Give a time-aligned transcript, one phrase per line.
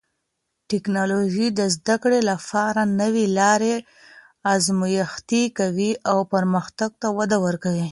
[0.71, 3.75] ټکنالوژي د زده کړې لپاره نوې لارې
[4.53, 7.79] ازمېښتي کوي او پرمختګ ته وده ورکوي.